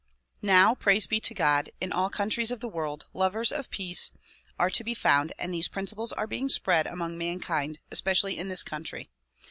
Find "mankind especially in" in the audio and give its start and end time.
7.19-8.47